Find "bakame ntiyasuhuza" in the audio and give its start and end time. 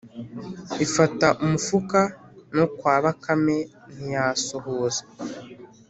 3.03-5.03